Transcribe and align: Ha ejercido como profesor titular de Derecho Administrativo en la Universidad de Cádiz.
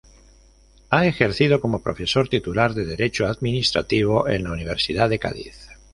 Ha 0.89 1.05
ejercido 1.05 1.61
como 1.61 1.83
profesor 1.83 2.27
titular 2.27 2.73
de 2.73 2.85
Derecho 2.85 3.27
Administrativo 3.27 4.27
en 4.27 4.45
la 4.45 4.51
Universidad 4.51 5.07
de 5.11 5.19
Cádiz. 5.19 5.69